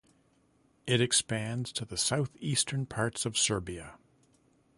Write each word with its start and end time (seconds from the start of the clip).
It 0.87 0.99
expands 0.99 1.71
to 1.73 1.85
the 1.85 1.95
south-eastern 1.95 2.87
parts 2.87 3.23
of 3.23 3.37
Serbia. 3.37 3.99